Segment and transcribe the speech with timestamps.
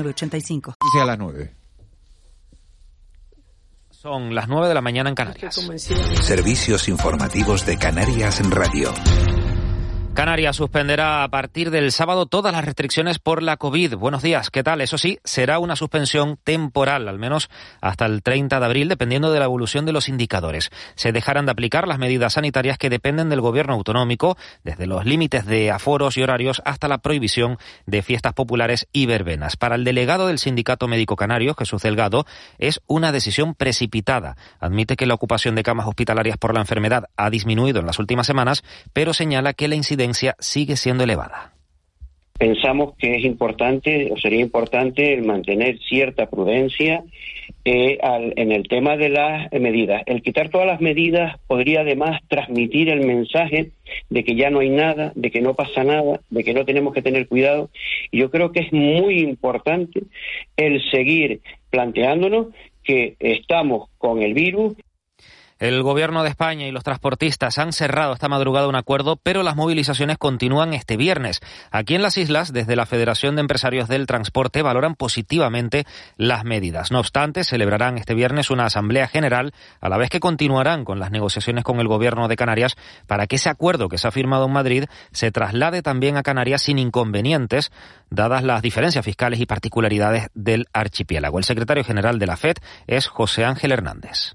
[0.00, 0.76] 8985.
[1.00, 1.54] a las 9.
[3.90, 5.54] Son las 9 de la mañana en Canarias.
[6.22, 8.92] Servicios informativos de Canarias en Radio.
[10.14, 13.94] Canarias suspenderá a partir del sábado todas las restricciones por la COVID.
[13.96, 14.82] Buenos días, ¿qué tal?
[14.82, 17.48] Eso sí, será una suspensión temporal, al menos
[17.80, 20.70] hasta el 30 de abril, dependiendo de la evolución de los indicadores.
[20.96, 25.46] Se dejarán de aplicar las medidas sanitarias que dependen del gobierno autonómico, desde los límites
[25.46, 27.56] de aforos y horarios hasta la prohibición
[27.86, 29.56] de fiestas populares y verbenas.
[29.56, 32.26] Para el delegado del Sindicato Médico Canario, Jesús Delgado,
[32.58, 34.36] es una decisión precipitada.
[34.60, 38.26] Admite que la ocupación de camas hospitalarias por la enfermedad ha disminuido en las últimas
[38.26, 40.01] semanas, pero señala que la incidencia
[40.38, 41.52] sigue siendo elevada.
[42.38, 47.04] Pensamos que es importante o sería importante mantener cierta prudencia
[47.64, 50.02] eh, al, en el tema de las medidas.
[50.06, 53.70] El quitar todas las medidas podría además transmitir el mensaje
[54.10, 56.92] de que ya no hay nada, de que no pasa nada, de que no tenemos
[56.92, 57.70] que tener cuidado.
[58.10, 60.02] Y yo creo que es muy importante
[60.56, 62.48] el seguir planteándonos
[62.82, 64.74] que estamos con el virus
[65.62, 69.54] el Gobierno de España y los transportistas han cerrado esta madrugada un acuerdo, pero las
[69.54, 71.40] movilizaciones continúan este viernes.
[71.70, 75.84] Aquí en las islas, desde la Federación de Empresarios del Transporte, valoran positivamente
[76.16, 76.90] las medidas.
[76.90, 81.12] No obstante, celebrarán este viernes una asamblea general, a la vez que continuarán con las
[81.12, 82.74] negociaciones con el Gobierno de Canarias
[83.06, 86.62] para que ese acuerdo que se ha firmado en Madrid se traslade también a Canarias
[86.62, 87.70] sin inconvenientes,
[88.10, 91.38] dadas las diferencias fiscales y particularidades del archipiélago.
[91.38, 92.56] El secretario general de la FED
[92.88, 94.34] es José Ángel Hernández.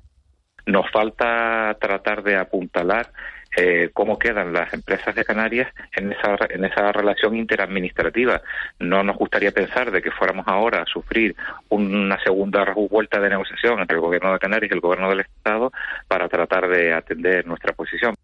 [0.67, 3.09] Nos falta tratar de apuntalar
[3.55, 8.41] eh, cómo quedan las empresas de Canarias en esa, en esa relación interadministrativa.
[8.79, 11.35] No nos gustaría pensar de que fuéramos ahora a sufrir
[11.69, 15.71] una segunda vuelta de negociación entre el Gobierno de Canarias y el Gobierno del Estado
[16.07, 18.15] para tratar de atender nuestra posición.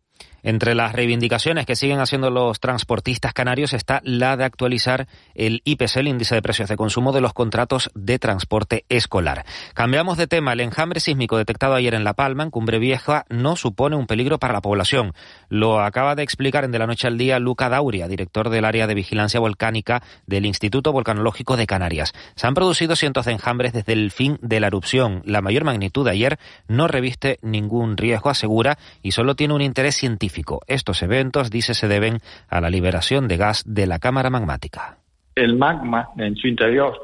[0.44, 5.98] Entre las reivindicaciones que siguen haciendo los transportistas canarios está la de actualizar el IPC,
[5.98, 9.46] el índice de precios de consumo de los contratos de transporte escolar.
[9.74, 10.52] Cambiamos de tema.
[10.52, 14.38] El enjambre sísmico detectado ayer en La Palma, en Cumbre Vieja, no supone un peligro
[14.38, 15.14] para la población.
[15.48, 18.86] Lo acaba de explicar en De la Noche al Día Luca Dauria, director del área
[18.86, 22.12] de vigilancia volcánica del Instituto Volcanológico de Canarias.
[22.36, 25.22] Se han producido cientos de enjambres desde el fin de la erupción.
[25.26, 26.38] La mayor magnitud de ayer
[26.68, 30.33] no reviste ningún riesgo, asegura, y solo tiene un interés científico
[30.68, 34.98] estos eventos, dice, se deben a la liberación de gas de la cámara magmática.
[35.36, 37.02] El magma en su interior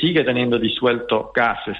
[0.00, 1.76] sigue teniendo disuelto gases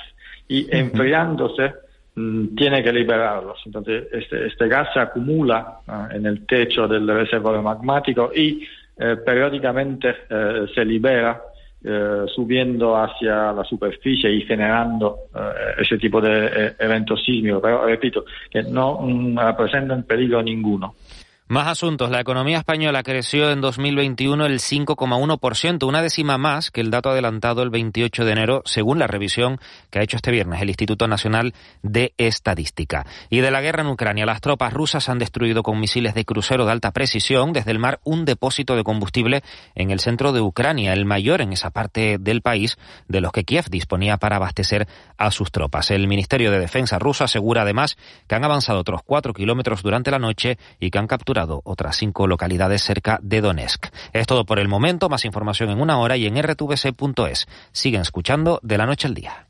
[0.49, 1.75] y enfriándose
[2.15, 3.61] mm, tiene que liberarlos.
[3.67, 8.67] Entonces, este, este gas se acumula ah, en el techo del reservorio magmático y
[8.97, 11.41] eh, periódicamente eh, se libera
[12.35, 15.17] subiendo hacia la superficie y generando
[15.79, 17.61] ese tipo de eventos sísmicos.
[17.63, 20.95] Pero repito, que no mm, representan peligro ninguno.
[21.51, 22.11] Más asuntos.
[22.11, 27.63] La economía española creció en 2021 el 5,1%, una décima más que el dato adelantado
[27.63, 29.59] el 28 de enero, según la revisión
[29.89, 33.07] que ha hecho este viernes el Instituto Nacional de Estadística.
[33.31, 36.67] Y de la guerra en Ucrania, las tropas rusas han destruido con misiles de crucero
[36.67, 39.43] de alta precisión desde el mar un depósito de combustible
[39.75, 42.77] en el centro de Ucrania, el mayor en esa parte del país
[43.09, 45.93] de los que Kiev disponía para abastecer a sus tropas.
[45.93, 50.19] El Ministerio de Defensa ruso asegura además que han avanzado otros cuatro kilómetros durante la
[50.19, 53.87] noche y que han capturado otras cinco localidades cerca de Donetsk.
[54.13, 57.47] Es todo por el momento, más información en una hora y en rtvc.es.
[57.73, 59.47] Siguen escuchando de la noche al día.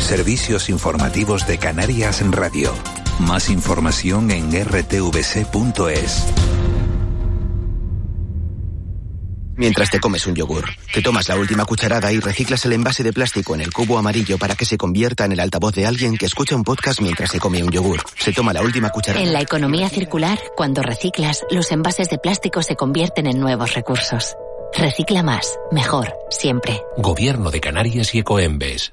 [0.00, 2.72] Servicios informativos de Canarias en Radio.
[3.20, 6.63] Más información en rtvc.es.
[9.56, 13.12] Mientras te comes un yogur, te tomas la última cucharada y reciclas el envase de
[13.12, 16.26] plástico en el cubo amarillo para que se convierta en el altavoz de alguien que
[16.26, 18.00] escucha un podcast mientras se come un yogur.
[18.18, 19.24] Se toma la última cucharada.
[19.24, 24.34] En la economía circular, cuando reciclas, los envases de plástico se convierten en nuevos recursos.
[24.76, 26.82] Recicla más, mejor, siempre.
[26.96, 28.90] Gobierno de Canarias y Ecoembes.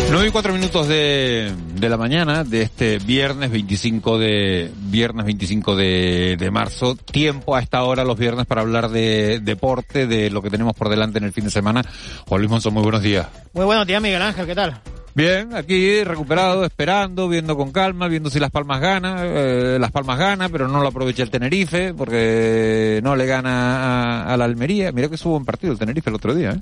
[0.10, 5.76] 9 y 4 minutos de, de, la mañana de este viernes 25 de viernes 25
[5.76, 6.96] de, de, marzo.
[6.96, 10.90] Tiempo a esta hora los viernes para hablar de deporte, de lo que tenemos por
[10.90, 11.82] delante en el fin de semana.
[12.28, 13.28] Juan Luis Monzón, muy buenos días.
[13.54, 14.82] Muy buenos días, Miguel Ángel, ¿qué tal?
[15.16, 19.22] Bien, aquí recuperado, esperando, viendo con calma, viendo si Las Palmas gana.
[19.24, 24.34] Eh, Las Palmas gana, pero no lo aprovecha el Tenerife porque no le gana a,
[24.34, 24.92] a la Almería.
[24.92, 26.52] Mira que subo un partido el Tenerife el otro día.
[26.52, 26.60] ¿eh?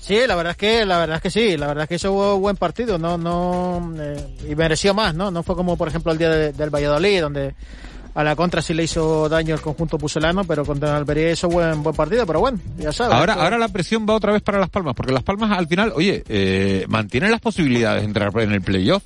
[0.00, 2.38] Sí, la verdad es que la verdad es que sí, la verdad es que hizo
[2.38, 5.32] buen partido, no no eh, y mereció más, ¿no?
[5.32, 7.56] No fue como por ejemplo el día de, del Valladolid donde
[8.16, 11.82] a la contra sí le hizo daño el conjunto pucelano, pero contra Almería hizo buen
[11.82, 13.14] buen partido, pero bueno, ya sabes.
[13.14, 15.92] Ahora ahora la presión va otra vez para Las Palmas, porque Las Palmas al final,
[15.94, 19.02] oye, eh, mantienen las posibilidades de entrar en el playoff,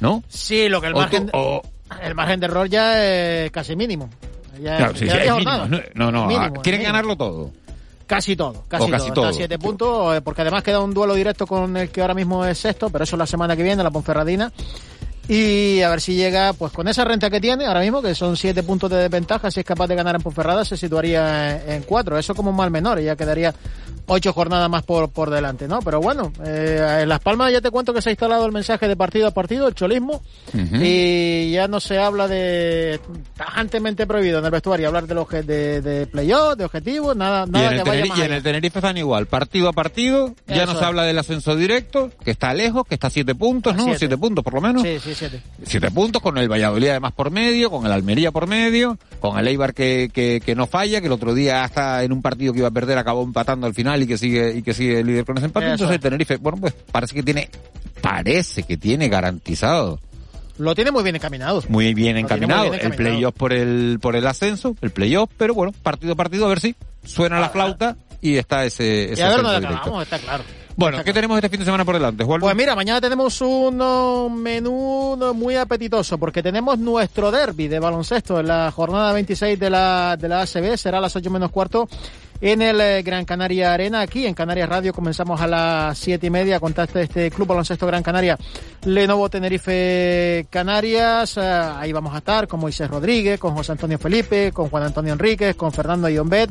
[0.00, 0.22] ¿no?
[0.28, 1.62] Sí, lo que el margen o,
[2.02, 4.10] el margen de error ya es casi mínimo.
[4.60, 5.66] Ya, claro, sí, sí, es mínimo.
[5.94, 6.92] No, no, mínimo, quieren mínimo.
[6.92, 7.52] ganarlo todo.
[8.06, 9.24] Casi todo, casi, o casi todo.
[9.24, 9.32] todo.
[9.32, 12.90] Siete puntos, porque además queda un duelo directo con el que ahora mismo es sexto,
[12.90, 14.52] pero eso la semana que viene, la Ponferradina.
[15.28, 18.36] Y a ver si llega, pues con esa renta que tiene ahora mismo, que son
[18.36, 21.82] siete puntos de desventaja, si es capaz de ganar en Ponferrada, se situaría en, en
[21.82, 22.16] cuatro.
[22.16, 23.52] Eso como un mal menor, ya quedaría
[24.08, 25.80] ocho jornadas más por, por delante, ¿no?
[25.80, 28.86] Pero bueno, eh, en Las Palmas ya te cuento que se ha instalado el mensaje
[28.86, 30.22] de partido a partido, el cholismo,
[30.54, 30.80] uh -huh.
[30.80, 33.00] y ya no se habla de
[33.36, 37.82] tajantemente prohibido en el vestuario hablar de los de, de playoff, de objetivos, nada, nada
[37.82, 40.72] que vaya más Y en el Tenerife están igual, partido a partido, ya Eso no
[40.74, 40.84] se es.
[40.84, 43.82] habla del ascenso directo, que está lejos, que está a siete puntos, ¿no?
[43.84, 43.98] Siete.
[43.98, 44.16] siete.
[44.16, 44.82] puntos por lo menos.
[44.82, 45.42] Sí, sí, siete.
[45.64, 49.48] Siete puntos con el Valladolid además por medio, con el Almería por medio, con el
[49.48, 52.60] Eibar que, que, que no falla, que el otro día hasta en un partido que
[52.60, 55.36] iba a perder acabó empatando al final y que sigue y que sigue líder con
[55.36, 55.66] ese empate.
[55.66, 55.74] Eso.
[55.74, 57.48] Entonces el Tenerife, bueno, pues parece que tiene,
[58.00, 60.00] parece que tiene garantizado.
[60.58, 61.62] Lo tiene muy bien encaminado.
[61.68, 62.68] Muy bien encaminado.
[62.68, 63.04] Muy bien encaminado.
[63.08, 66.48] El playoff por el, por el ascenso, el playoff, pero bueno, partido a partido, a
[66.48, 66.74] ver si
[67.04, 70.44] suena ah, la flauta y está ese, ese y a ver dónde acabamos, está claro.
[70.76, 72.38] Bueno, ¿qué tenemos este fin de semana por delante, Juan?
[72.38, 78.48] Pues mira, mañana tenemos un menú muy apetitoso porque tenemos nuestro derby de baloncesto en
[78.48, 80.76] la jornada 26 de la, de la ACB.
[80.76, 81.88] Será a las 8 menos cuarto
[82.40, 84.00] en el Gran Canaria Arena.
[84.00, 86.60] Aquí en Canarias Radio comenzamos a las siete y media.
[86.60, 88.38] Contacte este Club Baloncesto Gran Canaria,
[88.84, 91.38] Lenovo Tenerife Canarias.
[91.38, 95.56] ahí vamos a estar con Moisés Rodríguez, con José Antonio Felipe, con Juan Antonio Enríquez,
[95.56, 96.50] con Fernando Iombet.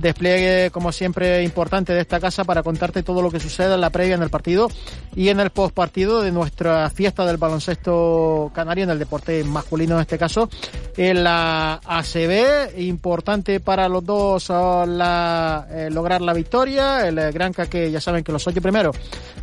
[0.00, 3.90] Despliegue, como siempre, importante de esta casa para contarte todo lo que sucede en la
[3.90, 4.68] previa, en el partido
[5.16, 10.02] y en el postpartido de nuestra fiesta del baloncesto canario, en el deporte masculino en
[10.02, 10.48] este caso,
[10.96, 12.78] en la ACB.
[12.78, 17.06] Importante para los dos la, eh, lograr la victoria.
[17.06, 18.96] El eh, Granca, que ya saben que los ocho primeros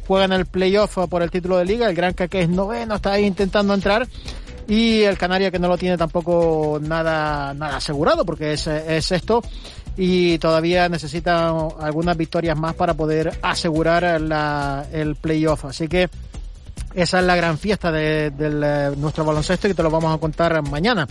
[0.07, 1.89] juegan el playoff por el título de liga.
[1.89, 4.07] El Granca, que es noveno, está ahí intentando entrar
[4.67, 9.43] y el Canaria que no lo tiene tampoco nada nada asegurado porque es, es esto
[9.97, 11.49] y todavía necesita
[11.79, 16.09] algunas victorias más para poder asegurar la, el playoff así que
[16.93, 20.61] esa es la gran fiesta de, de nuestro baloncesto y te lo vamos a contar
[20.63, 21.07] mañana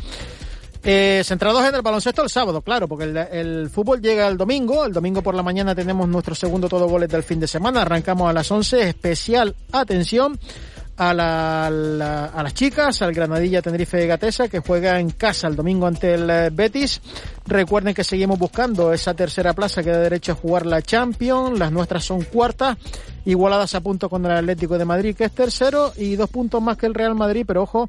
[0.87, 4.85] eh, centrados en el baloncesto el sábado, claro, porque el, el, fútbol llega el domingo.
[4.85, 7.81] El domingo por la mañana tenemos nuestro segundo todo goles del fin de semana.
[7.81, 8.91] Arrancamos a las 11.
[8.91, 10.39] Especial atención
[10.97, 11.67] a, la,
[12.27, 16.51] a las chicas, al Granadilla Tenerife Gatesa, que juega en casa el domingo ante el
[16.51, 17.01] Betis.
[17.47, 21.59] Recuerden que seguimos buscando esa tercera plaza que da derecho a jugar la Champions.
[21.59, 22.77] Las nuestras son cuartas,
[23.25, 26.77] igualadas a punto con el Atlético de Madrid, que es tercero, y dos puntos más
[26.77, 27.89] que el Real Madrid, pero ojo,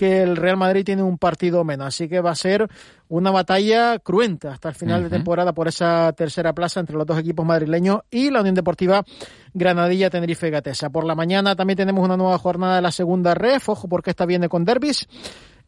[0.00, 2.66] que el Real Madrid tiene un partido menos, así que va a ser
[3.10, 5.10] una batalla cruenta hasta el final uh -huh.
[5.10, 9.04] de temporada por esa tercera plaza entre los dos equipos madrileños y la Unión Deportiva
[9.52, 10.88] Granadilla Tenerife Gatesa.
[10.88, 14.24] Por la mañana también tenemos una nueva jornada de la segunda ref, ojo porque esta
[14.24, 15.06] viene con derbis.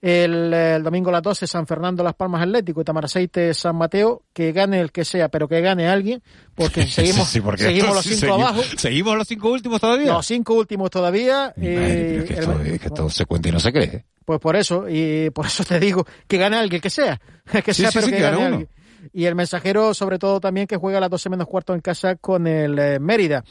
[0.01, 4.23] El, el, domingo a las 12 San Fernando Las Palmas Atlético y Tamaraceite San Mateo,
[4.33, 6.23] que gane el que sea, pero que gane alguien,
[6.55, 8.63] porque seguimos, sí, porque seguimos los cinco abajo.
[8.79, 10.13] ¿Seguimos los cinco últimos todavía?
[10.15, 11.53] Los cinco últimos todavía.
[11.57, 14.07] Eh, que, esto, el, que esto se cuenta y no se cree.
[14.25, 17.21] Pues por eso, y por eso te digo, que gane alguien, que sea,
[17.65, 18.47] que sea, sí, pero sí, que, que gane uno.
[18.47, 18.69] alguien.
[19.13, 22.17] Y el mensajero, sobre todo, también que juega a las 12 menos cuarto en casa
[22.17, 23.43] con el eh, Mérida.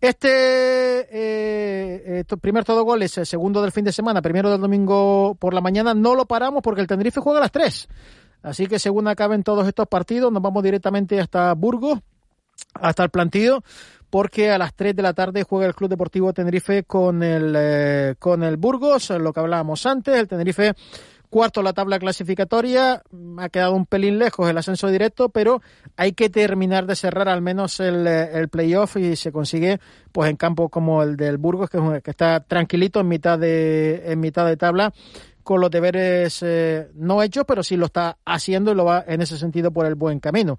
[0.00, 4.60] Este eh, eh, primer todo gol es el segundo del fin de semana, primero del
[4.60, 5.94] domingo por la mañana.
[5.94, 7.88] No lo paramos porque el Tenerife juega a las 3.
[8.42, 11.98] Así que según acaben todos estos partidos, nos vamos directamente hasta Burgos,
[12.74, 13.62] hasta el plantillo,
[14.10, 18.14] porque a las 3 de la tarde juega el Club Deportivo Tenerife con el, eh,
[18.18, 20.16] con el Burgos, lo que hablábamos antes.
[20.16, 20.74] El Tenerife
[21.28, 23.02] cuarto en la tabla clasificatoria,
[23.38, 25.60] ha quedado un pelín lejos el ascenso directo, pero
[25.96, 29.78] hay que terminar de cerrar al menos el, el playoff y se consigue
[30.10, 34.20] pues en campo como el del Burgos, que, que está tranquilito en mitad de, en
[34.20, 34.92] mitad de tabla
[35.48, 39.22] con los deberes eh, no hechos, pero sí lo está haciendo y lo va en
[39.22, 40.58] ese sentido por el buen camino.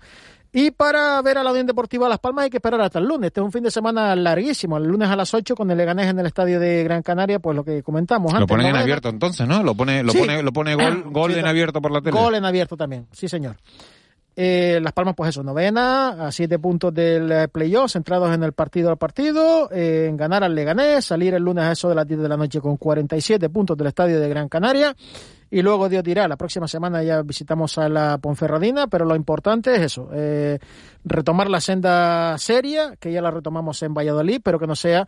[0.51, 3.27] Y para ver a la Unión Deportiva Las Palmas hay que esperar hasta el lunes.
[3.27, 4.77] Este es un fin de semana larguísimo.
[4.77, 7.55] El lunes a las 8 con el Leganés en el estadio de Gran Canaria, pues
[7.55, 8.41] lo que comentamos antes.
[8.41, 9.61] Lo ponen en abierto entonces, ¿no?
[9.61, 10.17] Lo pone, lo Sí.
[10.19, 12.19] pone, lo pone gol, gol Sí, en abierto por la tele.
[12.19, 13.57] Gol en abierto también, sí señor.
[14.41, 18.53] Eh, Las Palmas, pues eso, novena, a siete puntos del eh, playoff, centrados en el
[18.53, 22.07] partido al partido, eh, en ganar al Leganés, salir el lunes a eso de las
[22.07, 24.95] 10 de la noche con 47 puntos del estadio de Gran Canaria,
[25.51, 29.75] y luego Dios dirá, la próxima semana ya visitamos a la Ponferradina, pero lo importante
[29.75, 30.57] es eso, eh,
[31.03, 35.05] retomar la senda seria, que ya la retomamos en Valladolid, pero que no sea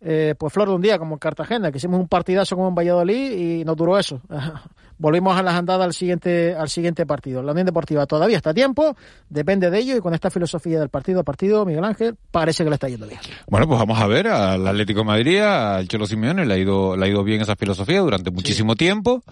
[0.00, 2.74] eh, pues flor de un día como en Cartagena, que hicimos un partidazo como en
[2.74, 4.18] Valladolid y nos duró eso.
[5.02, 7.42] Volvimos a las andadas al siguiente, al siguiente partido.
[7.42, 8.96] La Unión Deportiva todavía está a tiempo,
[9.28, 12.70] depende de ello y con esta filosofía del partido a partido, Miguel Ángel, parece que
[12.70, 13.18] le está yendo bien.
[13.48, 16.96] Bueno, pues vamos a ver al Atlético de Madrid, al Cholo Simeone, le ha ido,
[16.96, 19.24] le ha ido bien esa filosofía durante muchísimo tiempo.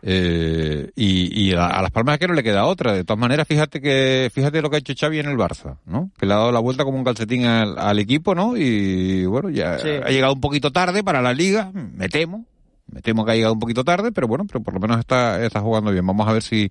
[0.00, 2.92] eh, y, y a, a Las Palmas que no le queda otra.
[2.94, 6.10] De todas maneras, fíjate que, fíjate lo que ha hecho Xavi en el Barça, ¿no?
[6.18, 8.56] Que le ha dado la vuelta como un calcetín al, al equipo, ¿no?
[8.56, 9.88] Y bueno, ya Sí.
[9.88, 12.46] ha llegado un poquito tarde para la liga, me temo.
[12.90, 15.44] Me temo que ha llegado un poquito tarde, pero bueno, pero por lo menos está,
[15.44, 16.06] está jugando bien.
[16.06, 16.70] Vamos a ver si,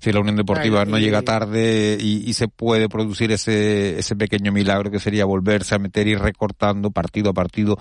[0.00, 4.14] si la Unión Deportiva Ay, no llega tarde y, y se puede producir ese, ese
[4.14, 7.76] pequeño milagro que sería volverse a meter y recortando partido a partido,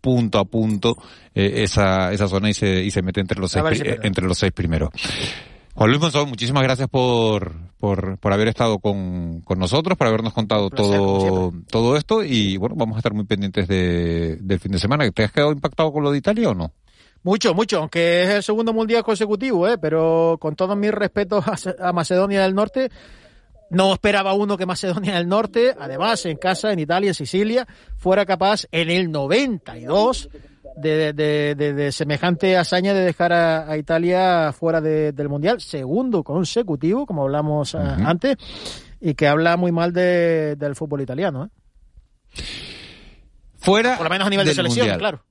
[0.00, 0.96] punto a punto,
[1.34, 4.38] eh, esa, esa zona y se, y se mete entre los seis, si entre los
[4.38, 4.90] seis primeros.
[5.72, 10.32] Juan Luis Monzón, muchísimas gracias por, por, por haber estado con, con nosotros, por habernos
[10.32, 14.72] contado placer, todo, todo esto y bueno, vamos a estar muy pendientes de, del fin
[14.72, 15.08] de semana.
[15.10, 16.72] ¿Te has quedado impactado con lo de Italia o no?
[17.22, 19.76] Mucho, mucho, aunque es el segundo mundial consecutivo, ¿eh?
[19.78, 22.90] pero con todos mis respetos a, a Macedonia del Norte,
[23.70, 27.66] no esperaba uno que Macedonia del Norte, además en casa, en Italia, en Sicilia,
[27.98, 30.30] fuera capaz en el 92
[30.76, 35.60] de, de, de- de semejante hazaña de dejar a, a Italia fuera de- del mundial,
[35.60, 37.84] segundo consecutivo, como hablamos Ujú.
[37.84, 38.36] antes,
[39.00, 42.42] y que habla muy mal de- del fútbol italiano, ¿eh?
[43.58, 44.98] Fuera por lo menos a nivel de selección, Mundial.
[44.98, 45.24] claro.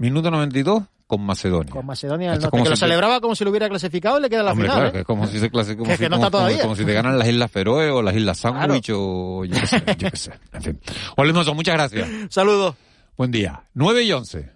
[0.00, 1.70] Minuto 92 con Macedonia.
[1.72, 4.22] Con Macedonia del Norte, como que lo siempre- celebraba como si lo hubiera clasificado y
[4.22, 4.76] le queda la Hombre, final.
[4.78, 4.92] claro, ¿eh?
[4.92, 6.62] que es como si se clase, como Que si, que no como- está como- todavía.
[6.62, 8.58] como si te ganan las Islas Feroe o las Islas Claro.
[8.60, 10.32] Sandwich o yo qué sé, yo qué sé.
[10.52, 10.80] En fin.
[11.16, 12.08] Monzón, muchas gracias.
[12.30, 12.74] Saludos.
[13.16, 13.62] Buen día.
[13.74, 14.50] 9 y 11.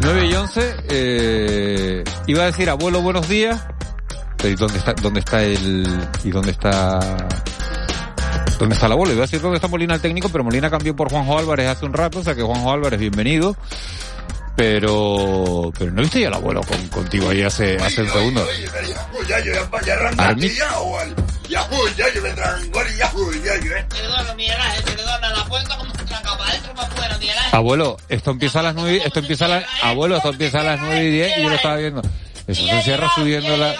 [0.00, 3.66] Nueve y 11, eh, iba a decir abuelo buenos días,
[4.36, 5.86] pero ¿y dónde está, dónde está el,
[6.24, 6.98] y dónde está,
[8.58, 9.12] dónde está el abuelo?
[9.12, 11.84] Iba a decir dónde está Molina el técnico, pero Molina cambió por Juanjo Álvarez hace
[11.86, 13.56] un rato, o sea que Juanjo Álvarez, bienvenido.
[14.56, 18.44] Pero, pero no viste ya al abuelo con, contigo ahí hace, hace un segundo.
[19.28, 19.60] Ya, yo ya,
[20.16, 22.34] Armi- yo me
[22.98, 23.86] ya, Juan, ya, yo, eh.
[23.88, 27.54] Perdona, Miguel Ángel, perdona, la puerta como tranca para adentro para afuera, Miguel Ángel.
[27.54, 30.80] Abuelo, esto empieza a las nueve, esto empieza a las, abuelo, esto empieza a las
[30.80, 32.02] nueve y diez y yo lo estaba viendo.
[32.48, 33.76] Eso se cierra subiendo la,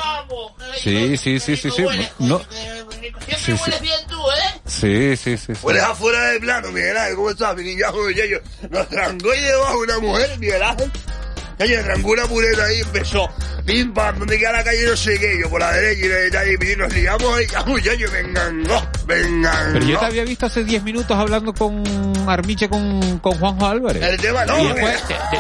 [0.80, 1.84] sí, sí, sí, sí, sí,
[2.20, 3.70] no, sí, sí, ¿eh?
[4.68, 5.60] Sí, sí, sí, sí.
[5.62, 7.88] Hueles afuera de plano, Miguel Ángel, ¿cómo estás, mi niña?
[7.90, 8.38] Juan, ya, yo,
[8.70, 10.90] nos trancó y debajo una mujer, Miguel Ángel.
[11.58, 13.28] Yo trancó una pureta ahí, empezó,
[13.68, 16.40] pim, pam, donde queda la calle, no sé qué, yo por la derecha y la
[16.40, 17.38] derecha, y nos liamos
[17.82, 19.72] yo, me engangó, me engangó.
[19.74, 21.82] Pero yo te había visto hace diez minutos hablando con
[22.26, 24.02] Armiche con, con Juanjo Álvarez.
[24.02, 24.72] El tema no, Y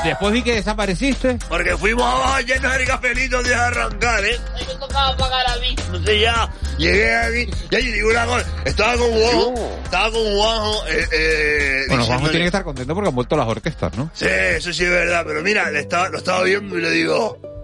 [0.04, 1.38] después, vi que desapareciste.
[1.48, 4.38] Porque fuimos abajo llenos de cafelito de arrancar, ¿eh?
[4.54, 5.74] Ahí me tocaba pagar a mí.
[5.86, 10.86] Entonces ya llegué aquí, ya yo digo una cosa, estaba con Juanjo, estaba con Juanjo,
[10.88, 14.10] eh, eh, Bueno, Juanjo tiene que estar contento porque han vuelto las orquestas, ¿no?
[14.12, 17.40] Sí, eso sí es verdad, pero mira, le estaba, lo estaba viendo y le digo,
[17.42, 17.57] ¿y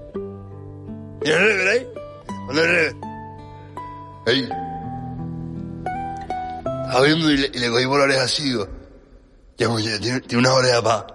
[1.33, 1.87] ahí?
[2.47, 2.95] ¿Dónde el revés?
[4.27, 4.49] Ahí.
[6.87, 8.69] Estaba viendo y le, y le cogí por la oreja así, digo,
[9.57, 11.07] tiene, tiene una oreja para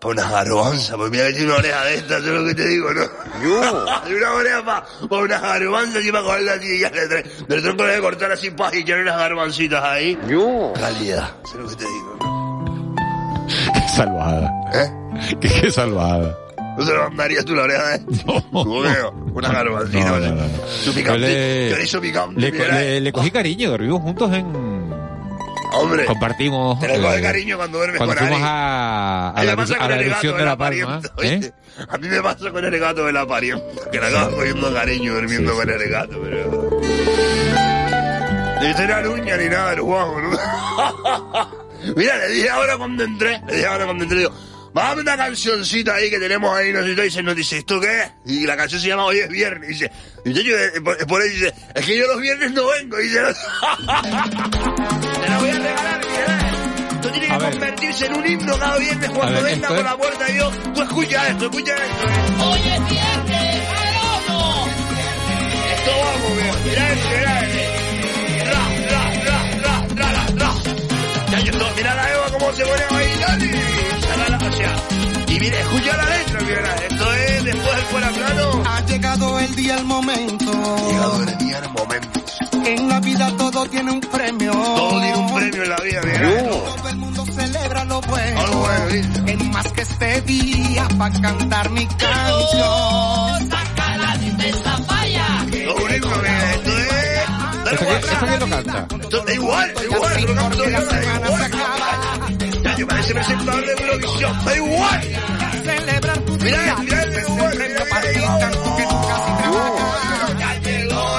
[0.00, 2.66] pa una garbanza, pues mira que tiene una oreja de estas, es lo que te
[2.68, 3.02] digo, ¿no?
[4.04, 7.22] tiene una oreja para pa una garbanza y para cogerla así y ya le trae,
[7.48, 10.18] del tronco le voy a cortar así para y echar unas garbancitas ahí.
[10.28, 10.72] Yo.
[10.74, 12.18] Calidad, es lo que te digo.
[13.74, 14.52] Qué salvada.
[14.74, 14.92] ¿Eh?
[15.40, 16.38] Qué, qué salvada.
[16.78, 18.00] ¿No te lo mandarías tú la oreja, eh?
[18.24, 18.44] No.
[19.34, 20.42] una garbancita, No.
[20.68, 24.46] Su Yo picante, le- picante, Le, mira, le- le cogí cariño, dormimos juntos en...
[25.72, 26.78] Hombre, Compartimos...
[26.80, 28.48] te le eh, cariño cuando duermes cuando con fuimos Ari.
[28.48, 31.00] a, a la, a la erupción de la la Palma.
[31.22, 31.52] ¿eh?
[31.88, 35.14] A mí me pasa con el gato de la parienta, que la acabo cogiendo cariño
[35.14, 36.70] durmiendo con el gato, pero...
[38.62, 40.30] Ni tener uña ni nada, el Juanjo, ¿no?
[41.96, 44.32] Mira, le dije ahora cuando entré, le dije ahora cuando entré, digo,
[44.74, 48.02] Mándame una cancioncita ahí que tenemos ahí, no sé y dice, nos dice, ¿esto qué
[48.02, 48.10] es?
[48.26, 49.90] Y la canción se llama Hoy es viernes, y dice,
[50.24, 53.04] y yo, eh, por, por ahí dice, es que yo los viernes no vengo, y
[53.04, 53.24] dice, te
[55.30, 56.24] la voy a regalar, Miguel.
[56.94, 57.50] Esto tiene que A ver.
[57.50, 60.36] convertirse en un himno cada viernes cuando ver, venga esto por es- la puerta y
[60.38, 62.06] yo, tú escucha esto, escucha esto.
[62.44, 63.62] Hoy es viernes,
[66.64, 67.64] Mira este, mira este.
[68.44, 70.50] Ra, ra, ra, ra, ra, ra, ra.
[71.30, 73.38] Ya yo no, mira la Eva cómo se pone a bailar
[74.58, 74.74] sea,
[75.28, 78.62] y mira, escucha la letra, mira, esto es después del fuera plano.
[78.66, 80.52] Ha llegado el día, el momento.
[80.52, 82.20] Ha llegado el día, el momento.
[82.64, 84.52] En la vida todo tiene un premio.
[84.52, 86.48] Todo tiene un premio en la vida, mira.
[86.48, 88.40] Todo el mundo celebra lo bueno.
[88.40, 89.28] Algo bueno.
[89.28, 93.50] Es más que este día para cantar mi canción.
[93.50, 95.46] Saca la tristeza, vaya.
[95.64, 97.08] Lo único, mira, esto es...
[97.64, 98.86] Dale ¿Esto, quién lo canta?
[99.00, 100.78] Esto es igual, es igual, no canto yo,
[102.78, 105.00] yo parece presentador de Eurovisión, da igual.
[105.64, 106.76] Celebrar tu Mira, día.
[106.76, 107.56] mira, Ese da igual.
[107.56, 107.84] premio
[108.76, 108.88] que.
[110.38, 111.18] Ya llegó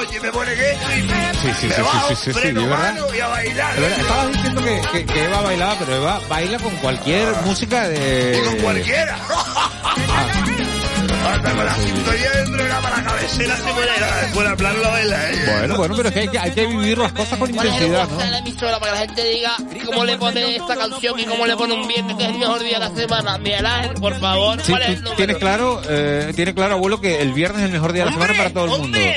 [0.00, 1.00] el y me pone que esto y
[1.44, 2.78] Sí, sí, sí, sí, sí, sí, verdad.
[2.94, 3.74] mano y a bailar.
[3.74, 7.88] De verdad, Estabas diciendo que, que, que Eva bailaba, pero Eva baila con cualquier música
[7.88, 8.38] de...
[8.42, 9.18] Y con cualquiera.
[11.24, 12.30] Con la sintonía
[13.04, 14.34] cabecera se después.
[14.34, 17.74] Bueno, bueno, pero es que hay que, hay que vivir las cosas con ¿Cuál es
[17.74, 18.36] el intensidad, la ¿no?
[18.36, 21.74] emisora para que la gente diga cómo le pone esta canción y cómo le pone
[21.74, 23.38] un viernes que es el mejor día de la semana?
[23.38, 25.16] Miguel Ángel, por favor, Sí, ¿cuál es el número?
[25.16, 28.14] tienes claro, eh, tiene claro, abuelo, que el viernes es el mejor día de la
[28.16, 28.98] semana para todo el mundo.
[28.98, 29.10] Saca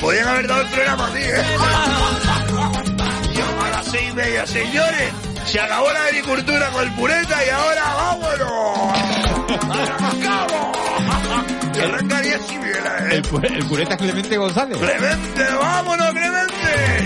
[0.00, 1.42] Podían haber dado, el programa a mí, eh.
[3.34, 5.12] Yo a las seis y media, señores,
[5.46, 8.94] se acabó la agricultura con el pureta y ahora vámonos.
[11.80, 13.12] Arrancaría Miguel Ángel.
[13.12, 14.78] El, el pureta Clemente González.
[14.78, 16.54] Clemente, vámonos, Clemente.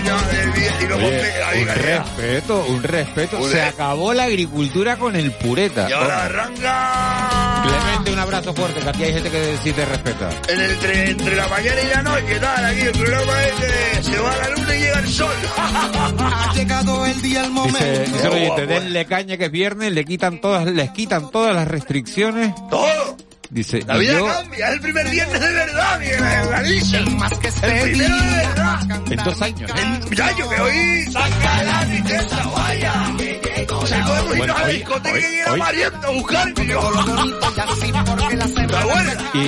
[0.05, 3.37] Ya, el día, y luego Oye, ahí, un respeto, un respeto.
[3.37, 5.87] Un Se acabó la agricultura con el pureta.
[5.89, 10.29] Y ahora arranca Clemente, un abrazo fuerte, que aquí hay gente que sí te respeta.
[10.47, 14.03] en el entre, entre la mañana y la noche, tal, aquí el programa es de
[14.03, 15.35] se va la luna y llega el sol.
[15.57, 17.79] Ha llegado el día, el momento.
[17.79, 18.67] Dice, dice el oyente, guapo, eh.
[18.67, 22.53] denle caña que es viernes, le quitan todas, les quitan todas las restricciones.
[22.69, 23.17] Todo.
[23.51, 27.15] Dice, La vida yo, cambia, es el primer viernes de verdad, Miguel Ángel.
[27.15, 28.79] Más que El primero de verdad.
[29.11, 29.71] en dos años.
[29.75, 32.93] El muchacho que hoy saca la tristeza, vaya.
[33.17, 33.65] Se
[34.03, 36.91] podemos ir Bueno, a la discoteca hoy- y ir a pariente a buscarme yo.
[37.83, 37.93] y
[38.83, 39.31] buena.
[39.33, 39.45] Y,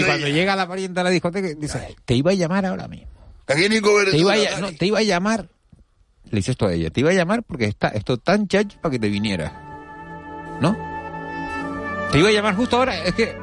[0.00, 3.08] Ya, cuando llega la parienta a la discoteca, dice, te iba a llamar ahora mismo.
[3.48, 5.48] Aquí Nico Te iba, a, no, te iba a llamar.
[6.30, 6.90] Le dices esto a ella.
[6.90, 9.52] Te iba a llamar porque está esto tan chacho para que te viniera.
[10.60, 10.93] ¿No?
[12.14, 12.96] Te iba a llamar justo ahora.
[12.96, 13.36] Es que.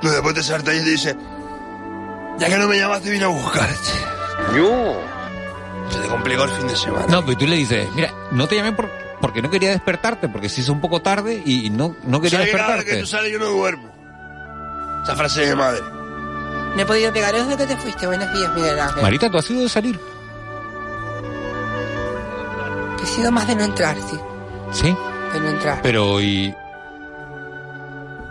[0.00, 1.16] Tú después te saltas y te dice,
[2.38, 3.88] ya que no me llamaste, vine a buscarte.
[4.54, 5.00] Yo.
[5.90, 7.06] Se te complicó el fin de semana.
[7.08, 10.48] No, pero tú le dices, mira, no te llamé por- porque no quería despertarte, porque
[10.48, 12.90] se hizo un poco tarde y no, no quería ¿Sabes que cada vez despertarte.
[12.90, 13.88] que tú sales yo no duermo?
[15.04, 15.80] Esa frase es de madre.
[16.74, 18.06] No he podido pegar desde que te fuiste.
[18.06, 19.02] Buenos días, Miguel Ángel.
[19.02, 20.00] Marita, tú has sido de salir.
[23.02, 24.18] He sido más de no entrar, sí.
[24.72, 24.96] Sí.
[25.32, 25.80] De no entrar.
[25.82, 26.54] Pero y.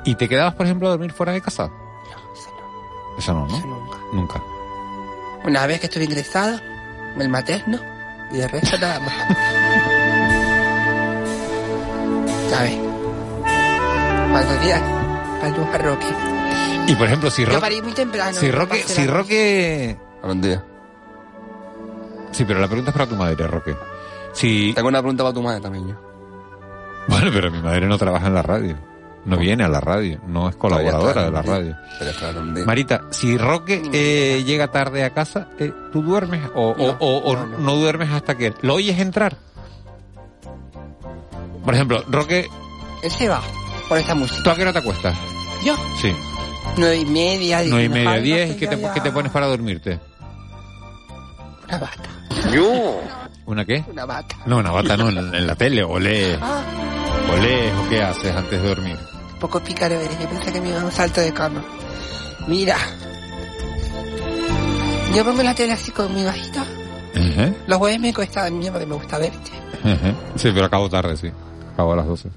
[0.05, 1.69] ¿Y te quedabas, por ejemplo, a dormir fuera de casa?
[3.17, 3.59] Eso no, ¿no?
[3.59, 3.97] nunca.
[4.11, 4.43] Nunca.
[5.45, 6.61] Una vez que estuve ingresada,
[7.17, 7.79] el materno,
[8.31, 9.13] y de resto nada más.
[12.49, 12.77] ¿Sabes?
[14.31, 14.81] Cuando días,
[15.39, 16.07] para a Roque.
[16.87, 17.61] Y por ejemplo, si Yo Roque.
[17.61, 18.33] parí muy temprano.
[18.33, 18.83] Si Roque.
[18.83, 19.97] Si Roque.
[20.23, 20.63] Buen día.
[22.31, 23.75] Sí, pero la pregunta es para tu madre, Roque.
[24.33, 24.73] Si.
[24.73, 25.95] Tengo una pregunta para tu madre también yo.
[27.07, 28.75] Bueno, pero mi madre no trabaja en la radio.
[29.25, 30.19] No viene a la radio.
[30.27, 31.75] No es colaboradora de la radio.
[32.65, 37.45] Marita, si Roque eh, llega tarde a casa, eh, ¿tú duermes o, o- o- o
[37.45, 39.37] no, duermes hasta que lo oyes entrar?
[41.63, 42.47] Por ejemplo, Roque,
[43.01, 43.41] Él se va
[43.87, 44.41] por esta música.
[44.43, 45.17] ¿tú a qué hora te acuestas?
[45.63, 46.13] Yo, Sí,
[46.77, 48.51] nueve y media, diez nueve y media, diez.
[48.51, 49.99] ¿Y qué yo te, ya- qué te pones para dormirte?
[51.67, 52.09] Una bata.
[52.51, 52.99] Yo.
[53.45, 53.83] ¿Una qué?
[53.89, 54.35] Una bata.
[54.45, 56.61] No, una bata no, en, en la tele, o lees, Ah,
[57.33, 58.97] o lees, o qué haces antes de dormir.
[59.43, 60.17] Poco pícaro eres.
[60.21, 61.61] Yo pensé que me iba a un salto de cama.
[62.47, 62.77] Mira.
[65.13, 66.61] Yo pongo la tele así con mi bajita.
[66.61, 69.51] Ajá, Los jueves me cuesta mierda, me gusta verte.
[69.83, 70.13] ajá.
[70.35, 71.29] Sí, pero acabo tarde, sí.
[71.73, 72.29] Acabo a las 12.
[72.29, 72.35] sí.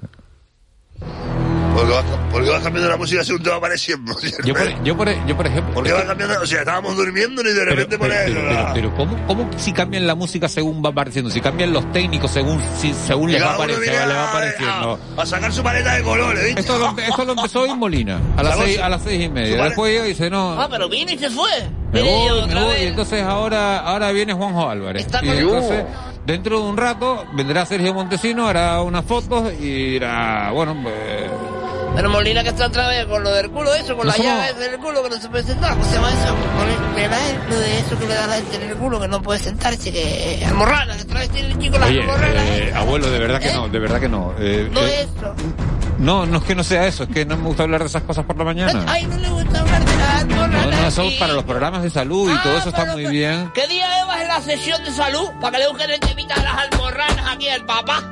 [1.76, 4.14] Porque vas, porque vas cambiando la música según te va apareciendo.
[4.18, 4.46] ¿cierto?
[4.46, 5.74] Yo por, yo por, yo por ejemplo.
[5.74, 6.40] ¿Por qué vas cambiando?
[6.40, 8.18] O sea, estábamos durmiendo y de repente pero, pones.
[8.24, 11.30] pero, pero, pero ¿cómo, ¿cómo si cambian la música según va apareciendo?
[11.30, 14.98] Si cambian los técnicos según si, según les va, apareciendo, viene le va a- apareciendo.
[15.18, 16.60] A, a sacar su paleta de colores, ¿viste?
[16.60, 19.62] Esto lo, esto lo empezó hoy Molina, a las, seis, a las seis y media.
[19.64, 21.50] Después yo dice, no, Ah, pero vino y se fue.
[21.92, 22.74] me Vine yo me voy.
[22.80, 25.04] Y entonces ahora, ahora viene Juanjo Álvarez.
[25.04, 25.84] Está y entonces,
[26.24, 30.94] dentro de un rato, vendrá Sergio Montesino, hará unas fotos y dirá, bueno, pues...
[31.96, 34.26] Pero Molina que está otra vez con lo del culo, eso, con No la somos-
[34.26, 35.70] llave del culo que no se puede sentar.
[35.72, 36.36] ¿Cómo se llama eso?
[36.58, 37.18] Molina.
[37.48, 39.38] Lo de eso que le da a la gente en el culo que no puede
[39.38, 42.44] sentarse, que almorrana, que trae este chico la Oye, almorrana.
[42.48, 44.34] eh, abuelo, de verdad que no, de verdad que no.
[44.38, 45.34] Eh, no eh, es eso.
[45.98, 48.02] no, no es que no sea eso, es que no me gusta hablar de esas
[48.02, 48.84] cosas por la mañana.
[48.88, 50.76] Ay, no le gusta hablar de la No, almorrana.
[50.80, 53.50] no, eso para los programas de salud y todo eso está muy bien.
[53.54, 55.28] ¿Qué día Eva en la sesión de salud?
[55.40, 58.02] Para que le busquen el temita de las almorranas aquí al papá.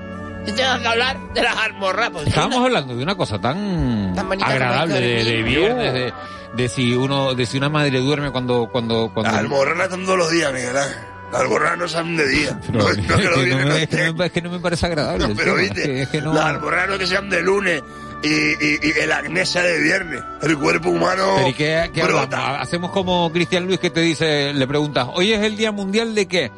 [0.47, 2.11] Y tengan que hablar de las almorranas.
[2.13, 6.13] Pues, Estábamos hablando de una cosa tan, Tan bonita agradable de, de viernes, de,
[6.55, 9.31] de si uno, de si una madre duerme cuando, cuando, cuando.
[9.33, 10.75] Las almorranas están todos los días, Miguel.
[10.75, 12.61] Las almorranas no salen de día.
[12.73, 15.29] No, es, no que no, me, es que no me parece agradable.
[15.29, 16.35] No, pero tema, viste, es que, es que no.
[16.35, 17.83] las almorranas no que sean de lunes
[18.23, 20.23] y, y, y el acné sea de viernes.
[20.43, 22.03] El cuerpo humano Pero ¿y qué, qué.
[22.03, 26.27] Hacemos como Cristian Luis que te dice, le preguntas, ¿hoy es el Día Mundial de
[26.27, 26.51] qué?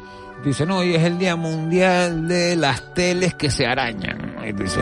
[0.43, 4.35] Dice, no, hoy es el Día Mundial de las teles que se arañan.
[4.47, 4.79] Y dice,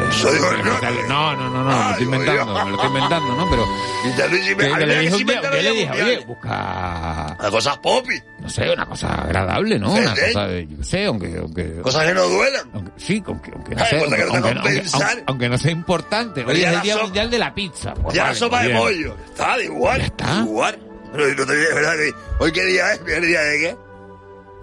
[1.07, 2.65] no, no, no, no, me lo estoy inventando, yo.
[2.65, 3.49] me lo estoy inventando, ¿no?
[3.49, 8.21] Pero mí le dije oye, busca, Las cosas popi.
[8.39, 9.91] no sé, una cosa agradable, ¿no?
[9.93, 12.91] Una cosa de, yo sé, aunque, aunque, Cosas que no duelan.
[12.97, 15.01] sí, aunque, aunque no sea, aunque, hagan aunque- pensar.
[15.09, 16.45] aunque- aunque no sea importante.
[16.45, 17.93] Hoy es el Día Mundial de la pizza.
[18.13, 19.15] Ya la sopa de pollo.
[19.25, 20.01] Está igual.
[20.01, 20.41] está.
[20.41, 20.77] Igual.
[21.11, 21.95] Pero no te verdad
[22.39, 23.77] hoy qué día es, ¿el día de qué?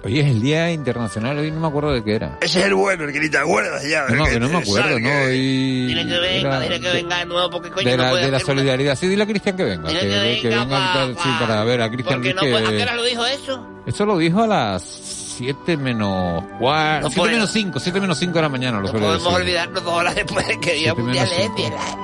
[0.05, 2.39] Hoy es el Día Internacional, hoy no me acuerdo de qué era.
[2.41, 4.07] Ese es el bueno, el que ni te acuerdas ya.
[4.09, 5.09] No, que no me acuerdo, ¿no?
[5.09, 7.97] que- Hoy Dile que venga, era dile que de- venga de nuevo porque coño de
[7.97, 8.97] no la, puede de la hacer una- solidaridad.
[8.97, 9.89] Sí, dile a Cristian que venga.
[9.89, 12.41] Dile Que, que que venga, venga tal- sí, pa- para ver a Cristian Luis no
[12.41, 12.83] puede, ¿a qué que...
[12.83, 13.67] hora lo dijo eso?
[13.87, 17.01] Eso lo dijo a las 7 menos 4...
[17.03, 19.39] No 7 puede- menos 5, 7 menos 5 de la mañana lo No podemos decir.
[19.41, 21.49] olvidarnos dos horas después de que Día Mundial es,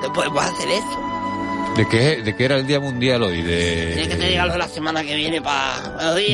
[0.01, 1.08] no podemos hacer eso.
[1.75, 3.35] ¿De qué, ¿De qué era el Día Mundial hoy?
[3.41, 4.29] Tiene que te De...
[4.29, 5.79] diga lo de la semana que viene para.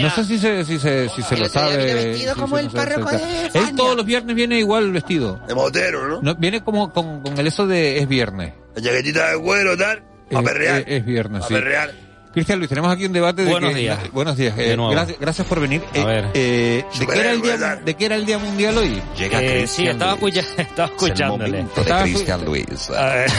[0.02, 1.78] No sé si se, si se, si se lo sabe.
[1.94, 5.40] vestido si como el párroco de Él todos los viernes viene igual vestido.
[5.48, 6.22] De motero, ¿no?
[6.24, 8.54] No, viene como con, con el eso de es viernes.
[8.76, 10.00] La chaquetita de cuero, tal.
[10.34, 10.80] A Es- perrear.
[10.80, 11.54] Es, es viernes, A sí.
[11.54, 11.92] perrear.
[12.34, 14.00] Cristian Luis, tenemos aquí un debate de Buenos que- días.
[14.04, 14.58] eh, buenos días.
[14.58, 14.92] De eh, nuevo.
[14.92, 15.82] gracias, gracias por venir.
[15.96, 16.26] A ver.
[16.34, 19.02] eh, ¿de, qué era el día, ¿De qué era el Día Mundial hoy?
[19.18, 20.36] Llega Eh, sí, estaba, Luis.
[20.36, 21.50] escucha- estaba Es el escuchándole.
[21.64, 22.90] momento de Cristian Luis.
[22.90, 23.30] A ver,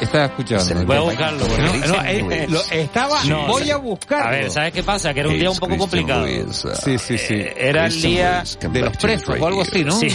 [0.00, 0.84] Estaba escuchando.
[0.86, 1.46] voy a buscarlo.
[1.46, 4.26] porque No, no- no, eh, lo- estaba, No, voy a buscarlo.
[4.26, 5.12] A ver, ¿sabes qué pasa?
[5.14, 6.26] Que era un día un poco Christian complicado.
[6.26, 6.64] Luis.
[6.84, 7.34] Sí, sí, sí.
[7.34, 9.92] Eh, Era el día de los presos o algo así, ¿no?
[9.92, 10.08] Sí.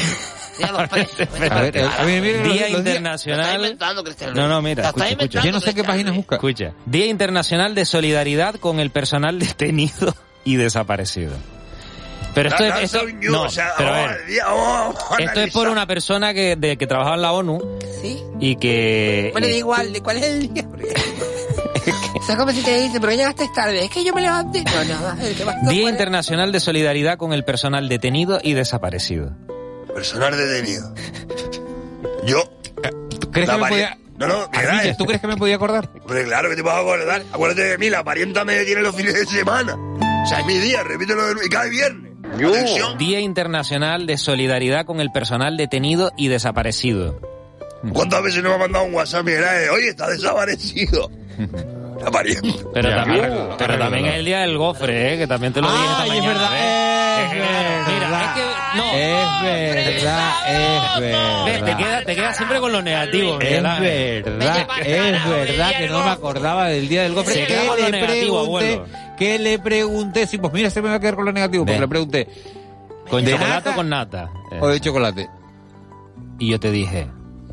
[0.58, 1.20] Día de los presos.
[1.52, 3.78] A ver, a los- Día los Internacional.
[4.34, 5.42] No, no, mira, escucha, escucha.
[5.44, 6.36] Yo no sé qué páginas busca.
[6.36, 11.34] Escucha, Día Internacional de Solidaridad con el personal detenido y desaparecido.
[12.36, 12.70] Pero esto es...
[12.70, 15.24] da Esto, un ñu, no, o sea, pero a vamos ver, al día, vamos a
[15.24, 17.60] esto es por una persona que, de, que trabajaba en la ONU
[18.02, 18.22] ¿Sí?
[18.40, 19.30] y que...
[19.32, 20.68] Bueno, da igual, ¿de cuál es el día?
[22.20, 24.64] O sea, como si te dice, pero llegaste tarde, es que yo me levanté.
[24.64, 29.32] No, no, Día puede- Internacional de Solidaridad con el personal detenido y desaparecido.
[29.94, 30.92] Personal detenido.
[32.26, 32.44] Yo.
[33.20, 33.98] ¿Tú crees la que me pari- podía...
[34.18, 34.50] No, no,
[34.98, 35.90] ¿Tú crees que me podía acordar?
[36.02, 37.22] Hombre, claro que te vas a acordar.
[37.32, 39.76] Acuérdate de mí, la parienta me tiene los fines de semana.
[39.76, 41.46] O sea, es mi día, repítelo de nuevo.
[41.46, 42.05] Y cada viernes.
[42.98, 47.20] Día Internacional de Solidaridad con el personal detenido y desaparecido.
[47.94, 49.24] ¿Cuántas veces nos ha mandado un WhatsApp?
[49.26, 51.10] Mira, eh, oye, está desaparecido.
[52.74, 53.80] Pero, Ya, también, pero arréglalo.
[53.80, 55.18] también es el día del gofre, ¿eh?
[55.18, 56.34] que también te lo dije esta Ay, es mañana.
[56.34, 58.22] verdad, es claro, Mira, verdad.
[58.26, 58.78] es que...
[58.78, 61.78] No, Es verdad, es ves, te verdad.
[61.78, 66.68] queda, te queda siempre con lo negativo, Es verdad, es verdad que no me acordaba
[66.68, 67.32] del día del golpe.
[67.32, 68.86] Se queda con lo negativo, abuelo.
[69.18, 71.80] Que le pregunté, sí, pues mira, se me va a quedar con lo negativo, porque
[71.80, 72.28] le pregunté,
[73.10, 74.30] ¿Con ¿De chocolate nata o con nata?
[74.52, 75.30] Eh, o de chocolate.
[76.40, 77.08] Y yo te dije,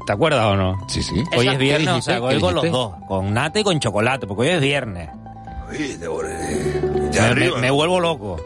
[0.07, 0.79] ¿te acuerdas o no?
[0.89, 1.23] Sí, sí.
[1.37, 4.43] Hoy es viernes, ¿qué o hoy con los dos, con nata y con chocolate, porque
[4.43, 5.09] hoy es viernes.
[5.71, 7.59] Oye, te de, de Me, me- arriba.
[7.59, 8.41] me vuelvo loco.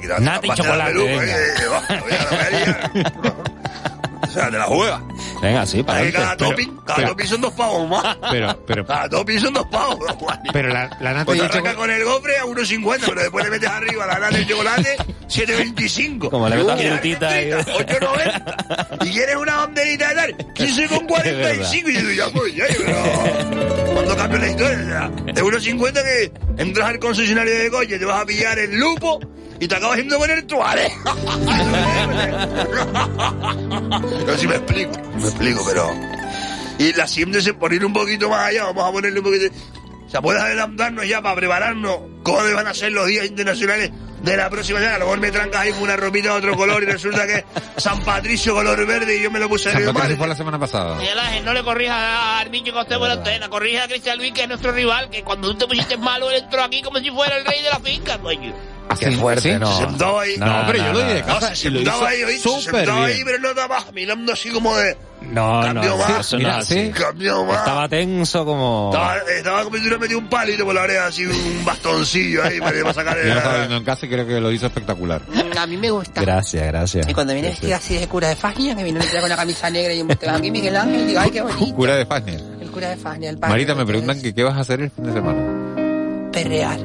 [0.00, 1.36] Quitas Nata y chocolate, peluca, venga.
[1.36, 3.34] eh, eh, va,
[4.34, 5.00] sea, te la juegas.
[5.42, 6.44] Venga, sí, para Ahí cada adelante.
[6.44, 8.16] topping, cada pero- topping son dos pavos más.
[8.30, 9.98] Pero, pero, Cada topping son dos pavos,
[10.52, 11.74] pero la, la nata Pues y chocolate...
[11.76, 14.96] con el gofre a 1,50, pero después le metes arriba la nata y el chocolate,
[15.28, 16.30] 7,25.
[16.30, 17.50] Como le metas Y frutita ahí.
[17.50, 19.06] 8,90.
[19.06, 21.88] Y quieres una banderita de tal, 15,45.
[21.90, 23.92] Y yo, ya pues, ya, pero...
[23.94, 28.04] Cuando cambia la historia, o sea, de 1,50 que entras al concesionario de coche, te
[28.04, 29.20] vas a pillar el lupo
[29.60, 30.90] y te acabas yendo con el tuare.
[34.26, 35.90] No sé si me explico, me explico, pero...
[36.78, 39.54] Y la siempre se poner un poquito más allá, vamos a ponerle un poquito...
[40.06, 43.92] O sea, puedes adelantarnos ya para prepararnos cómo van a ser los días internacionales
[44.22, 44.96] de la próxima semana.
[44.96, 47.34] A lo mejor me trancas ahí con una ropita de otro color y resulta que
[47.36, 47.44] es
[47.76, 49.94] San Patricio color verde y yo me lo puse en San el mar.
[49.94, 50.96] Patricio fue la semana pasada.
[50.96, 54.32] Miguel Ángel, no le corrijas a Armiño Coste por la antena, corrija a Cristian Luis,
[54.32, 57.10] que es nuestro rival, que cuando tú te pusiste malo, él entró aquí como si
[57.10, 58.52] fuera el rey de la finca, coño.
[58.98, 59.72] Qué fuerte, no.
[59.78, 60.36] Se sentaba ahí.
[60.36, 63.22] No, pero yo lo di de No, casa se sentaba ahí, oíste, se sentaba ahí,
[63.24, 64.96] pero no estaba mirando así como de...
[65.20, 66.32] No, Cambió no, más.
[66.32, 66.90] no Mira, sí.
[66.94, 67.58] Cambió más.
[67.58, 68.90] Estaba tenso como...
[68.92, 72.58] Estaba, estaba como si hubiera metido un palito por la oreja, así un bastoncillo ahí
[72.58, 73.60] para, sacar Yo lo estaba el...
[73.60, 75.20] viendo en casa y creo que lo hizo espectacular.
[75.28, 76.20] Mm, A mí me gusta.
[76.22, 77.06] Gracias, gracias.
[77.08, 79.68] Y cuando viene vestida así de cura de Fagnia, que viene vestida con la camisa
[79.70, 81.74] negra y un vestido aquí, Miguel Ángel, digo, ay, qué bonito.
[81.76, 82.40] Cura de Fagnia.
[82.60, 83.52] El cura de Fagnia, el padre.
[83.52, 86.30] Marita, me preguntan que qué vas a hacer el fin de semana.
[86.32, 86.78] Perrear,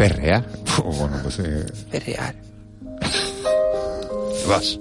[0.00, 0.42] ¿Perrear?
[0.82, 2.34] Bueno, pues eh, perrear.
[4.48, 4.78] Vas.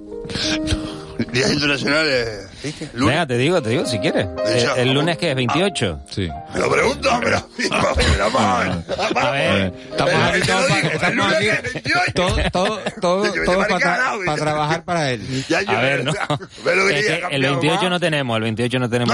[1.34, 2.48] Días internacionales.
[2.94, 4.28] Venga, te digo, te digo, si quieres.
[4.46, 4.94] El, ya, el vamos.
[4.94, 6.00] lunes que es 28.
[6.10, 6.30] sí.
[6.54, 8.84] Me lo pregunto, mano.
[9.18, 12.12] A ver, Estamos Eh, aquí todos para, digo, el estamos lunes aquí es 28.
[12.16, 15.46] todo, todo, todo, todo para, para trabajar para él.
[15.68, 16.12] A ver, no.
[16.14, 17.90] Es que el cambiado 28 más.
[17.90, 19.14] no tenemos, el 28 no tenemos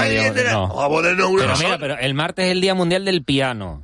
[0.52, 0.90] No
[1.36, 3.82] Pero mira, pero el martes es el Día Mundial del Piano.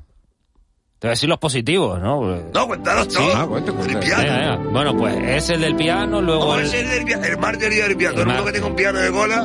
[1.02, 2.36] Te voy a decir los positivos, ¿no?
[2.54, 3.34] No, cuéntanos todo.
[3.34, 3.94] Ah, cuente, cuente.
[3.94, 4.38] El Venga, piano.
[4.58, 4.70] venga.
[4.70, 6.64] Bueno, pues es el del piano, luego ¿Cómo el...
[6.66, 7.24] es el del piano?
[7.24, 8.12] El martes el día del piano.
[8.14, 9.42] Todo el mundo que tenga un piano de cola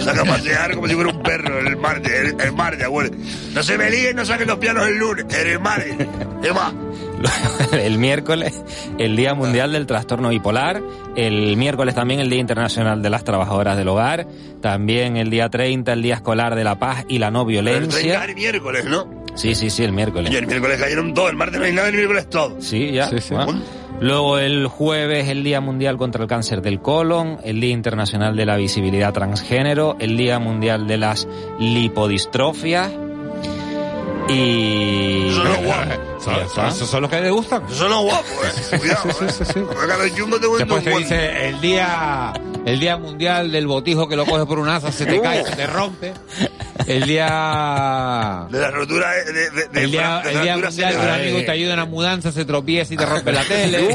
[0.00, 2.12] saca a pasear como si fuera un perro el martes.
[2.12, 3.16] El, el martes, acuérdate.
[3.54, 5.24] No se me líen, no saquen los pianos el lunes.
[5.34, 5.96] El martes.
[6.42, 6.74] Es más.
[7.72, 8.62] el miércoles,
[8.98, 10.82] el Día Mundial del Trastorno Bipolar,
[11.16, 14.26] el miércoles también el Día Internacional de las Trabajadoras del Hogar,
[14.60, 17.62] también el día 30 el Día Escolar de la Paz y la No El 30
[17.62, 18.24] Violencia.
[18.24, 19.21] el miércoles, ¿no?
[19.34, 20.34] Sí, sí, sí, el Y miércoles.
[20.34, 21.28] el miércoles cayeron todo.
[21.28, 22.56] El martes no hay nada, el miércoles todo.
[22.60, 23.08] Sí, ya.
[23.08, 23.34] Sí, sí.
[23.36, 23.46] Ah.
[24.00, 28.46] Luego el jueves el Día Mundial contra el Cáncer del Colon, el Día Internacional de
[28.46, 31.28] la Visibilidad Transgénero, el Día Mundial de las
[31.60, 32.90] Lipodistrofias
[34.28, 35.28] y...
[35.28, 35.90] Eso no es guapo.
[36.26, 36.68] Ya está.
[36.68, 37.62] ¿Esos son los que le gustan?
[37.70, 38.78] Eso no es guapo, eh.
[38.78, 39.58] Cuidado, Sí, sí, sí, sí.
[39.58, 39.64] eh.
[39.64, 42.32] Los te Después te dice el día,
[42.64, 45.56] el día mundial del botijo que lo coges por un asa, se te cae, se
[45.56, 46.12] te rompe.
[46.86, 49.32] El día, De la rotura de...
[49.32, 51.86] de, de, el día, de el día mundial que un amigo te ayuda en la
[51.86, 53.78] mudanza, se tropieza y te rompe la tele.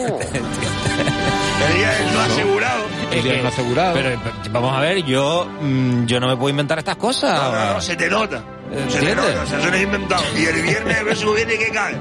[1.68, 2.84] El día del no asegurado.
[3.12, 3.94] El día que- no asegurado.
[3.96, 7.34] Pero pero, vamos a ver, yo mm, yo no me puedo inventar estas cosas.
[7.42, 8.44] No, no, no, se te nota.
[8.70, 9.16] Se te ¿Entiendes?
[9.16, 10.24] nota, o sea, eso no es inventado.
[10.38, 11.96] Y el viernes, el próximo viernes, ¿qué cae?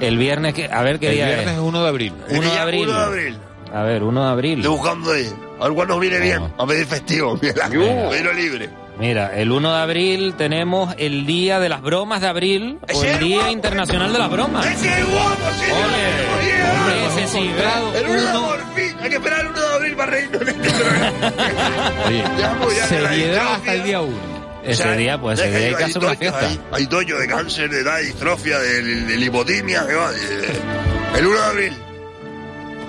[0.00, 1.58] El viernes que a ver qué el día viernes es es.
[1.60, 2.12] 1 de abril.
[2.28, 2.88] 1 de abril.
[2.88, 3.38] 1 de abril.
[3.72, 4.58] A ver, 1 de abril.
[4.58, 5.32] Estoy buscando ahí.
[5.60, 6.38] A ver cuándo nos viene bien.
[6.40, 6.54] No.
[6.58, 7.38] A pedir festivo.
[7.40, 8.70] Mira, pedirlo libre.
[8.98, 13.18] Mira, el 1 de abril tenemos el día de las bromas de abril o el
[13.20, 13.52] Día guapo.
[13.52, 14.66] Internacional de las Bromas.
[14.66, 15.44] ¡Ese es guapo!
[15.44, 18.96] Ole, hombre, ese sí, grado El 1 de fin.
[19.00, 21.10] Hay que esperar el 1 de abril para reírnos de este programa.
[22.08, 24.16] Oye, Ya, pues, seriedad hasta el día 1.
[24.64, 26.40] Ese O sea, día, pues es ese día hay que hacer una toño, fiesta.
[26.48, 29.86] Hay, hay toño de cáncer, de edad, de distrofia, de, de lipotimia.
[29.86, 31.72] que va, de- el 1 de abril.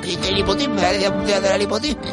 [0.04, 2.12] Y de lipotimia, el día mundial de la lipotimia.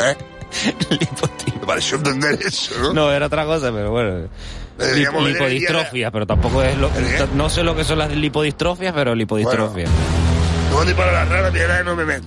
[0.00, 0.16] ¿Eh?
[1.68, 2.92] Pareció entender eso, ¿no?
[2.94, 4.26] No, era otra cosa, pero bueno.
[4.78, 6.90] Deberíamos Lip- lipodistrofias, pero tampoco es lo
[7.34, 9.90] no sé lo que son las lipodistrofias, pero lipodistrofias.
[10.70, 12.26] No ni para la rara piedra no me meto.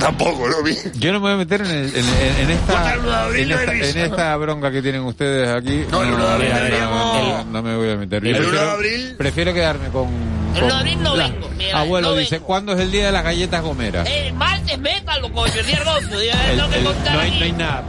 [0.00, 0.56] Tampoco, ¿no?
[0.94, 2.94] Yo no me voy a meter en, el- en, en- en esta,
[3.36, 5.84] esta, esta bronca que tienen ustedes aquí.
[5.88, 8.24] No, el uno de abril no, no, no me voy a meter.
[8.24, 10.08] Yo El uno de prefiero, abril- prefiero quedarme con...
[10.54, 12.46] El con- 1 de abril no la- vengo, Miguel, Abuelo no dice, vengo.
[12.46, 14.08] ¿cuándo es el día de las galletas gomeras?
[14.08, 17.52] El martes métalo, coño, el día del ocio, día El- el- no, hay, no hay
[17.52, 17.84] nada.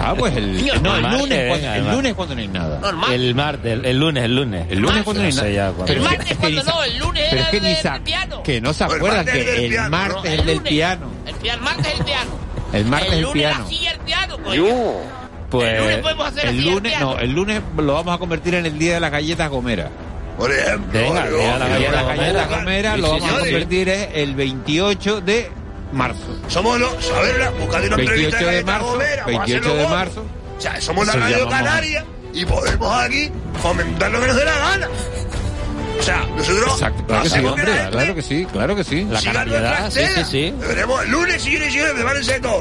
[0.00, 2.48] Ah, pues el, no, el el martes, lunes, cuando, el el lunes cuando no hay
[2.48, 2.78] nada.
[2.78, 3.12] Normal.
[3.12, 4.66] El martes, el, el lunes, el lunes.
[4.70, 5.72] El lunes cuando no hay No ya nada.
[5.72, 5.92] cuándo.
[5.92, 8.02] El Pero martes es que cuando no, el lunes Pero era es que el del
[8.04, 8.42] piano.
[8.44, 10.24] que no se El acuerdan es que el martes ¿no?
[10.24, 10.72] es el del lunes.
[10.72, 11.06] piano.
[11.26, 12.30] El, el martes el piano.
[12.72, 13.66] El martes el el lunes piano.
[13.92, 14.64] el piano, coño.
[15.50, 18.66] Pues El lunes podemos hacer El lunes, no, el lunes lo vamos a convertir en
[18.66, 19.88] el día de las galletas gomeras.
[20.38, 21.00] Por ejemplo.
[21.00, 21.24] Venga,
[21.58, 22.46] la galleta
[22.82, 25.50] las lo vamos a convertir el 28 de
[25.92, 26.38] marzo.
[26.48, 27.10] Somos los.
[27.10, 30.24] A ver, buscate una 28 entrevista de marzo, Gomera, vamos a 28 hacerlo de marzo.
[30.56, 34.58] O sea, somos la radio canaria y podemos aquí fomentar lo que nos dé la
[34.58, 34.88] gana.
[35.98, 39.06] O sea, nosotros Exacto, claro que sí, que hombre, claro que sí, claro que sí.
[39.10, 40.54] La canariedad, nuestra sí, sí.
[40.60, 42.58] Veremos el lunes, señores y señores, prepárense todo.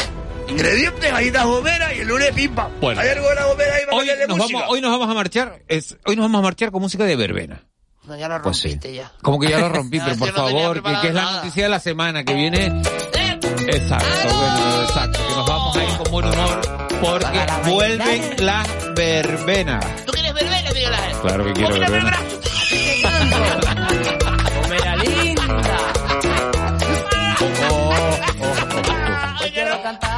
[0.47, 2.69] Ingredientes, galletas gomeras y el lunes pimpa.
[2.81, 3.01] Bueno.
[3.01, 4.59] Hay algo de la gomera ahí para Hoy nos, música.
[4.59, 7.15] vamos, hoy nos vamos a marchar, es, hoy nos vamos a marchar con música de
[7.15, 7.66] verbena.
[8.07, 8.79] No, ya lo Pues sí.
[8.93, 9.11] ya.
[9.21, 11.69] Como que ya lo rompí, pero por no favor, que, que es la noticia de
[11.69, 12.81] la semana que viene.
[13.67, 16.61] Exacto, bueno, exacto, que nos vamos a ir con buen humor
[17.01, 20.05] porque vuelven las verbenas.
[20.05, 21.17] ¿Tú quieres verbena, Miguel Ángel?
[21.21, 22.17] Claro que quiero la verbena.
[24.69, 24.95] verbena.
[25.03, 25.77] linda.
[27.39, 27.93] Oh, oh,
[28.41, 28.51] oh,
[28.89, 29.43] oh.
[29.43, 30.16] Hoy quiero cantar de la gomera.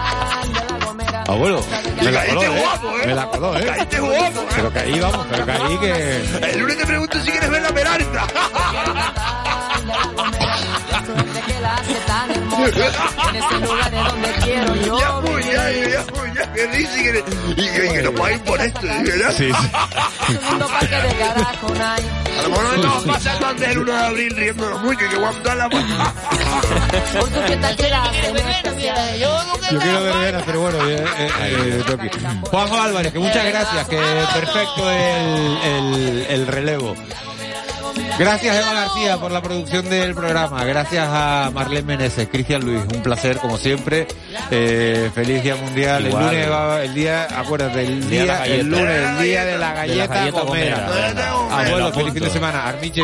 [1.30, 1.64] Abuelo,
[2.04, 2.50] me la coló, ¿eh?
[2.50, 3.06] guapo, ¿eh?
[3.06, 3.64] Me la coló, ¿eh?
[3.64, 4.48] Caíste guapo, ¿eh?
[4.56, 6.24] Pero caí, vamos, pero caí que...
[6.54, 7.70] El lunes te pregunto si quieres ver la
[11.70, 13.30] Peralta.
[13.30, 17.04] En ese lugar es donde quiero yo Ya, pues, ya, ya, pues, ya, que dice
[17.04, 17.24] que,
[17.62, 19.34] y, que nos paguen por esto, ¿verdad?
[19.38, 22.04] Sí, parque de carajo, nay.
[22.38, 25.56] A lo mejor estamos pasando antes del 1 de abril riéndonos mucho y que guapo
[25.56, 25.70] la
[27.20, 29.20] Por tu fiesta quieras en especial.
[29.20, 32.10] Yo quiero verbenas, pero bueno, eh, eh, eh, Toki.
[32.50, 36.96] Juanjo Álvarez, que muchas gracias, que perfecto el, el, el relevo.
[38.20, 40.66] Gracias Eva García por la producción del programa.
[40.66, 42.82] Gracias a Marlene Meneses, Cristian Luis.
[42.94, 44.08] Un placer como siempre.
[44.52, 46.06] Eh, feliz día mundial.
[46.06, 46.24] Igual.
[46.26, 49.74] El lunes va, el día, acuérdate, el Día de el lunes, el día de la
[49.74, 50.86] galleta, galleta comera.
[50.86, 51.68] comera.
[51.68, 52.68] Abuelo, feliz fin de semana.
[52.68, 53.02] Armiche,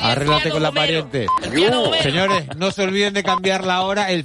[0.00, 1.26] arréglate con la pariente.
[2.02, 4.12] Señores, no se olviden de cambiar la hora.
[4.12, 4.24] El